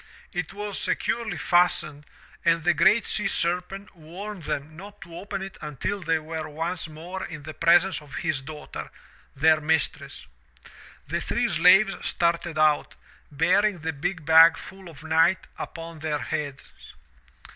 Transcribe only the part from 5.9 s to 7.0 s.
they were once